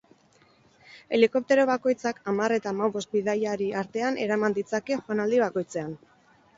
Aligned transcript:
Helikoptero 1.17 1.65
bakoitzak 1.71 2.23
hamar 2.33 2.57
eta 2.57 2.71
hamabost 2.73 3.13
bidaiari 3.19 3.71
artean 3.85 4.21
eraman 4.27 4.61
ditzake 4.61 5.03
joanaldi 5.07 5.49
bakoitzean. 5.49 5.99